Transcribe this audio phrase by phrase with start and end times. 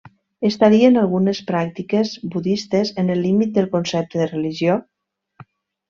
[0.47, 4.81] Estarien algunes pràctiques budistes en el límit del concepte de religió?